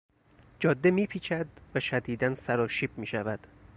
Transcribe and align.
جاده 0.59 0.91
میپیچد 0.91 1.47
و 1.75 1.79
شدیدا 1.79 2.35
سراشیب 2.35 2.97
میشود. 2.97 3.39